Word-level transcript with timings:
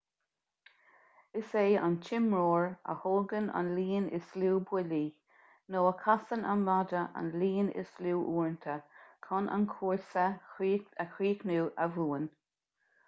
is 1.41 1.49
é 1.63 1.65
an 1.87 1.97
t-imreoir 2.05 2.63
a 2.93 2.93
thógann 3.01 3.49
an 3.59 3.67
líon 3.79 4.07
is 4.19 4.29
lú 4.43 4.53
buillí 4.71 5.01
nó 5.75 5.83
a 5.89 5.91
chasann 5.99 6.47
an 6.53 6.63
maide 6.71 7.01
an 7.21 7.29
líon 7.43 7.69
is 7.83 7.91
lú 8.07 8.13
uaireanta 8.31 8.77
chun 9.27 9.51
an 9.59 9.67
cúrsa 9.75 10.25
a 11.05 11.05
chríochnú 11.13 11.61
a 11.85 11.87
bhuann 11.99 12.27